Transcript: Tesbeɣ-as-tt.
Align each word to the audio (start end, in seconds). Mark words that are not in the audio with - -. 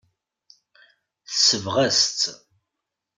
Tesbeɣ-as-tt. 1.29 2.21